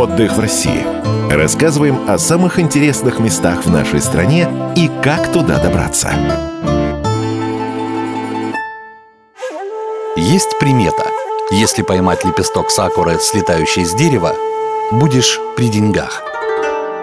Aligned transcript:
Отдых 0.00 0.32
в 0.32 0.40
России. 0.40 0.82
Рассказываем 1.30 2.08
о 2.08 2.16
самых 2.16 2.58
интересных 2.58 3.18
местах 3.18 3.66
в 3.66 3.70
нашей 3.70 4.00
стране 4.00 4.48
и 4.74 4.90
как 5.04 5.30
туда 5.30 5.62
добраться. 5.62 6.10
Есть 10.16 10.58
примета. 10.58 11.04
Если 11.50 11.82
поймать 11.82 12.24
лепесток 12.24 12.70
сакуры, 12.70 13.18
слетающий 13.20 13.84
с 13.84 13.92
дерева, 13.92 14.34
будешь 14.90 15.38
при 15.54 15.68
деньгах– 15.68 16.22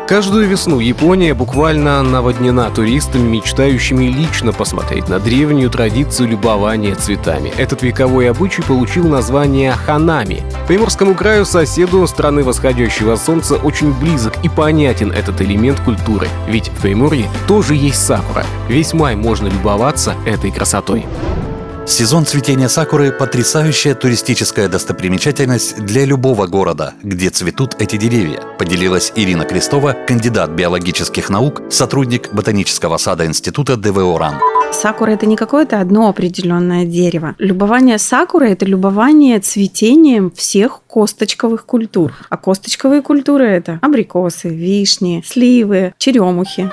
Каждую 0.08 0.48
весну 0.48 0.80
Япония 0.80 1.34
буквально 1.34 2.02
наводнена 2.02 2.70
туристами, 2.70 3.28
мечтающими 3.28 4.06
лично 4.06 4.54
посмотреть 4.54 5.10
на 5.10 5.20
древнюю 5.20 5.70
традицию 5.70 6.30
любования 6.30 6.96
цветами. 6.96 7.52
Этот 7.58 7.82
вековой 7.82 8.30
обычай 8.30 8.62
получил 8.62 9.06
название 9.10 9.74
ханами. 9.74 10.44
Приморскому 10.68 11.16
краю 11.16 11.46
соседу 11.46 12.06
страны 12.08 12.44
восходящего 12.44 13.16
солнца 13.16 13.56
очень 13.56 13.94
близок 13.94 14.34
и 14.44 14.50
понятен 14.50 15.12
этот 15.12 15.40
элемент 15.42 15.80
культуры. 15.80 16.28
Ведь 16.50 16.68
в 16.68 16.82
Приморье 16.82 17.30
тоже 17.48 17.74
есть 17.74 18.06
сакура. 18.06 18.46
Весь 18.68 18.94
май 18.94 19.16
можно 19.16 19.48
любоваться 19.48 20.16
этой 20.26 20.52
красотой. 20.52 21.06
Сезон 21.86 22.26
цветения 22.26 22.68
сакуры– 22.68 23.12
потрясающая 23.18 23.96
туристическая 23.96 24.68
достопримечательность 24.68 25.86
для 25.86 26.04
любого 26.04 26.48
города, 26.48 26.96
где 27.02 27.30
цветут 27.30 27.78
эти 27.80 27.96
деревья, 27.96 28.42
поделилась 28.60 29.14
Ирина 29.16 29.46
Крестова, 29.46 29.96
кандидат 30.06 30.50
биологических 30.50 31.30
наук, 31.30 31.62
сотрудник 31.70 32.34
ботанического 32.34 32.98
сада 32.98 33.26
Института 33.26 33.78
ДВО 33.78 34.20
РАН. 34.20 34.36
Сакура– 34.72 35.12
это 35.12 35.26
не 35.26 35.36
какое-то 35.36 35.80
одно 35.80 36.08
определенное 36.08 36.86
дерево. 36.86 37.36
Любование 37.40 37.98
сакуры– 37.98 38.50
это 38.52 38.66
любование 38.66 39.40
цветением 39.40 40.32
всех 40.32 40.82
косточковых 40.88 41.66
культур. 41.66 42.14
А 42.30 42.38
косточковые 42.38 43.02
культуры– 43.02 43.46
это 43.48 43.80
абрикосы, 43.82 44.50
вишни, 44.50 45.24
сливы, 45.26 45.94
черемухи. 45.98 46.70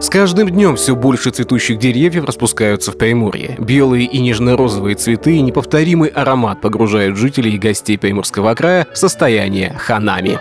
С 0.00 0.08
каждым 0.08 0.50
днем 0.50 0.74
все 0.74 0.96
больше 0.96 1.30
цветущих 1.30 1.78
деревьев 1.78 2.24
распускаются 2.24 2.90
в 2.90 2.98
Приморье. 2.98 3.54
Белые 3.60 4.06
и 4.06 4.18
нежно-розовые 4.18 4.96
цветы 4.96 5.36
и 5.36 5.40
неповторимый 5.40 6.08
аромат 6.08 6.60
погружают 6.60 7.16
жителей 7.16 7.54
и 7.54 7.58
гостей 7.58 7.96
Приморского 7.96 8.52
края 8.56 8.88
в 8.92 8.98
состояние 8.98 9.74
ханами. 9.78 10.40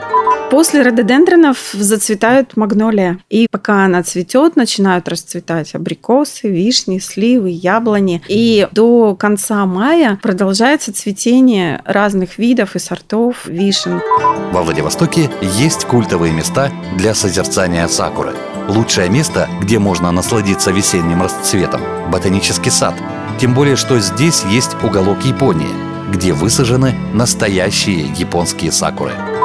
После 0.52 0.82
рододендронов 0.82 1.70
зацветают 1.72 2.58
магнолия. 2.58 3.20
И 3.30 3.48
пока 3.50 3.86
она 3.86 4.04
цветет, 4.04 4.58
начинают 4.58 5.08
расцветать 5.08 5.74
абрикосы, 5.76 6.50
вишни, 6.50 7.00
сливы, 7.00 7.52
яблони. 7.52 8.22
И 8.28 8.68
до 8.74 9.16
конца 9.16 9.66
мая 9.66 10.20
продолжается 10.22 10.94
цветение 10.94 11.82
разных 11.86 12.38
видов 12.38 12.76
и 12.76 12.80
сортов 12.80 13.46
вишен. 13.46 14.02
Во 14.52 14.62
Владивостоке 14.62 15.30
есть 15.42 15.86
культовые 15.86 16.34
места 16.34 16.70
для 16.98 17.16
созерцания 17.16 17.88
сакуры. 17.88 18.34
Лучшее 18.68 19.10
место, 19.10 19.48
где 19.62 19.80
можно 19.80 20.12
насладиться 20.12 20.72
весенним 20.72 21.22
расцветом– 21.22 21.80
ботанический 22.12 22.72
сад. 22.72 22.96
Тем 23.40 23.54
более, 23.54 23.78
что 23.78 24.00
здесь 24.00 24.44
есть 24.50 24.76
уголок 24.84 25.24
Японии, 25.24 25.72
где 26.12 26.34
высажены 26.34 26.94
настоящие 27.14 28.12
японские 28.18 28.74
сакуры– 28.74 29.14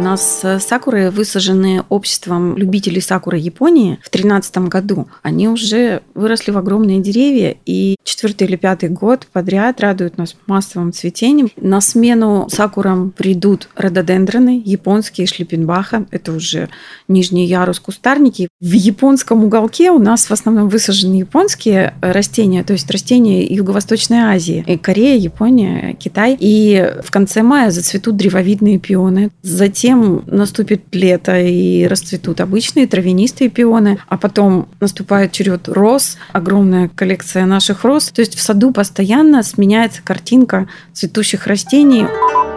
у 0.00 0.02
нас 0.02 0.40
э, 0.44 0.58
сакуры 0.60 1.10
высажены 1.10 1.84
обществом 1.90 2.56
любителей 2.56 3.02
сакуры 3.02 3.36
Японии 3.36 3.98
в 4.02 4.10
2013 4.10 4.56
году. 4.68 5.08
Они 5.22 5.46
уже 5.46 6.00
выросли 6.14 6.52
в 6.52 6.56
огромные 6.56 7.00
деревья, 7.00 7.54
и 7.66 7.96
четвертый 8.02 8.48
или 8.48 8.56
пятый 8.56 8.88
год 8.88 9.26
подряд 9.30 9.78
радуют 9.82 10.16
нас 10.16 10.36
массовым 10.46 10.94
цветением. 10.94 11.50
На 11.56 11.82
смену 11.82 12.48
сакурам 12.50 13.10
придут 13.10 13.68
рододендроны, 13.76 14.62
японские 14.64 15.26
шлипенбаха, 15.26 16.06
это 16.10 16.32
уже 16.32 16.70
нижний 17.06 17.44
ярус 17.44 17.78
кустарники. 17.78 18.48
В 18.58 18.72
японском 18.72 19.44
уголке 19.44 19.90
у 19.90 19.98
нас 19.98 20.30
в 20.30 20.30
основном 20.30 20.70
высажены 20.70 21.16
японские 21.16 21.92
растения, 22.00 22.64
то 22.64 22.72
есть 22.72 22.90
растения 22.90 23.46
Юго-Восточной 23.46 24.20
Азии. 24.20 24.80
Корея, 24.80 25.18
Япония, 25.18 25.94
Китай. 25.98 26.38
И 26.40 26.90
в 27.04 27.10
конце 27.10 27.42
мая 27.42 27.70
зацветут 27.70 28.16
древовидные 28.16 28.78
пионы. 28.78 29.30
Затем 29.42 29.89
Затем 29.90 30.22
наступит 30.28 30.84
лето 30.92 31.36
и 31.40 31.84
расцветут 31.84 32.40
обычные 32.40 32.86
травянистые 32.86 33.50
пионы, 33.50 33.98
а 34.06 34.18
потом 34.18 34.68
наступает 34.78 35.32
черед 35.32 35.68
роз, 35.68 36.16
огромная 36.30 36.88
коллекция 36.94 37.44
наших 37.44 37.82
роз. 37.82 38.10
То 38.10 38.20
есть 38.20 38.36
в 38.36 38.40
саду 38.40 38.70
постоянно 38.70 39.42
сменяется 39.42 40.00
картинка 40.04 40.68
цветущих 40.92 41.48
растений. 41.48 42.06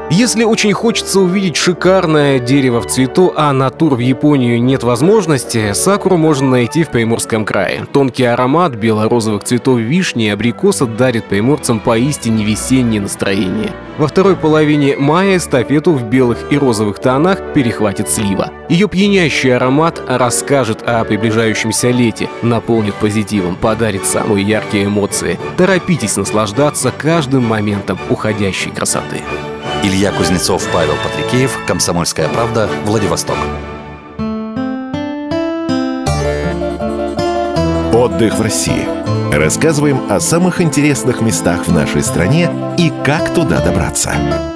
Если 0.10 0.44
очень 0.44 0.74
хочется 0.74 1.22
увидеть 1.22 1.56
шикарное 1.56 2.38
дерево 2.38 2.82
в 2.82 2.88
цвету, 2.88 3.34
а 3.36 3.52
на 3.52 3.70
тур 3.70 3.96
в 3.96 4.00
Японию 4.00 4.62
нет 4.62 4.84
возможности, 4.84 5.74
сакуру 5.74 6.18
можно 6.18 6.50
найти 6.50 6.84
в 6.84 6.90
Приморском 6.90 7.46
крае. 7.46 7.88
Тонкий 7.92 8.26
аромат 8.26 8.74
бело-розовых 8.74 9.44
цветов 9.44 9.80
вишни 9.80 10.26
и 10.26 10.30
абрикоса 10.30 10.86
дарит 10.86 11.26
приморцам 11.26 11.80
поистине 11.80 12.44
весеннее 12.44 13.02
настроение. 13.02 13.72
Во 13.98 14.08
второй 14.08 14.36
половине 14.36 14.98
мая 14.98 15.38
эстафету 15.38 15.94
в 15.94 16.04
белых 16.04 16.52
и 16.52 16.58
розовых 16.58 17.00
тонах 17.00 17.40
перехватит 17.54 18.10
слива. 18.10 18.52
Ее 18.70 18.88
пьянящий 18.88 19.56
аромат 19.56 20.02
расскажет 20.08 20.84
о 20.84 21.04
приближающемся 21.06 21.90
лете, 21.90 22.30
наполнит 22.42 22.94
позитивом, 22.96 23.56
подарит 23.56 24.06
самые 24.06 24.46
яркие 24.46 24.86
эмоции. 24.86 25.40
Торопитесь 25.58 26.18
наслаждаться 26.18 26.92
каждым 26.96 27.46
моментом 27.46 27.98
уходящей 28.10 28.72
красоты. 28.72 29.22
Илья 29.86 30.14
Кузнецов, 30.14 30.66
Павел 30.72 30.94
Патрикеев, 31.04 31.66
Комсомольская 31.68 32.30
правда, 32.30 32.70
Владивосток. 32.86 33.36
Отдых 37.94 38.36
в 38.36 38.42
России. 38.42 38.88
Рассказываем 39.36 40.10
о 40.10 40.22
самых 40.22 40.62
интересных 40.62 41.20
местах 41.20 41.68
в 41.68 41.74
нашей 41.74 42.02
стране 42.02 42.50
и 42.78 42.94
как 43.04 43.34
туда 43.34 43.60
добраться. 43.60 44.53